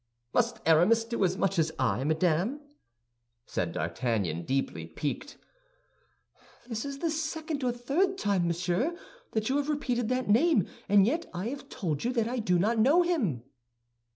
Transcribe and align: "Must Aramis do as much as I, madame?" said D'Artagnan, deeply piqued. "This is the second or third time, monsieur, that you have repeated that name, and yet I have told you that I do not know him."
"Must 0.33 0.57
Aramis 0.65 1.03
do 1.05 1.23
as 1.23 1.37
much 1.37 1.59
as 1.59 1.71
I, 1.77 2.03
madame?" 2.03 2.59
said 3.45 3.73
D'Artagnan, 3.73 4.45
deeply 4.45 4.87
piqued. 4.87 5.37
"This 6.67 6.85
is 6.85 6.97
the 6.97 7.11
second 7.11 7.63
or 7.63 7.71
third 7.71 8.17
time, 8.17 8.47
monsieur, 8.47 8.97
that 9.33 9.47
you 9.47 9.57
have 9.57 9.69
repeated 9.69 10.09
that 10.09 10.27
name, 10.27 10.65
and 10.89 11.05
yet 11.05 11.27
I 11.35 11.49
have 11.49 11.69
told 11.69 12.03
you 12.03 12.11
that 12.13 12.27
I 12.27 12.39
do 12.39 12.57
not 12.57 12.79
know 12.79 13.03
him." 13.03 13.43